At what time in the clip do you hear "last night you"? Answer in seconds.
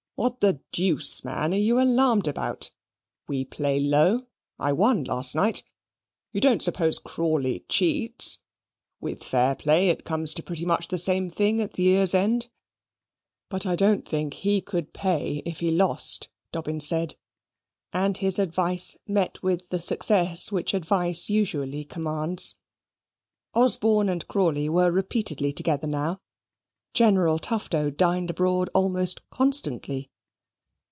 5.03-6.39